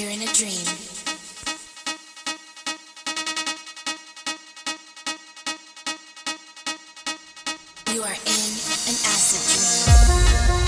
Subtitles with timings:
[0.00, 0.64] You're in a dream.
[7.92, 8.50] You are in
[8.88, 10.59] an acid dream.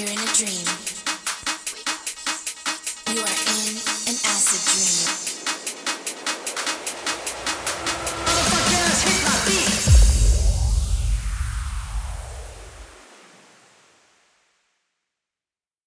[0.00, 0.66] You're in a dream.
[3.12, 3.76] You are in
[4.08, 5.29] an acid dream.